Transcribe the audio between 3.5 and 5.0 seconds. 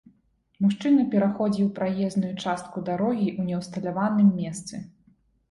неўсталяваным месцы.